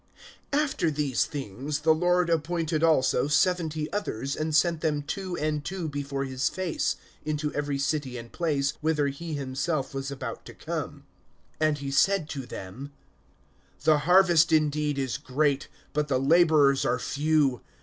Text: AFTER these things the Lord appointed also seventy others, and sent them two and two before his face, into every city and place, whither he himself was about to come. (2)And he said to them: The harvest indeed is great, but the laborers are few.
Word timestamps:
AFTER 0.51 0.89
these 0.89 1.27
things 1.27 1.81
the 1.81 1.93
Lord 1.93 2.31
appointed 2.31 2.81
also 2.83 3.27
seventy 3.27 3.87
others, 3.93 4.35
and 4.35 4.55
sent 4.55 4.81
them 4.81 5.03
two 5.03 5.37
and 5.37 5.63
two 5.63 5.87
before 5.87 6.23
his 6.23 6.49
face, 6.49 6.95
into 7.23 7.53
every 7.53 7.77
city 7.77 8.17
and 8.17 8.31
place, 8.31 8.73
whither 8.81 9.09
he 9.09 9.35
himself 9.35 9.93
was 9.93 10.09
about 10.09 10.43
to 10.45 10.55
come. 10.55 11.05
(2)And 11.59 11.77
he 11.77 11.91
said 11.91 12.29
to 12.29 12.47
them: 12.47 12.91
The 13.83 13.99
harvest 14.09 14.51
indeed 14.51 14.97
is 14.97 15.19
great, 15.19 15.67
but 15.93 16.07
the 16.07 16.19
laborers 16.19 16.83
are 16.83 16.97
few. 16.97 17.61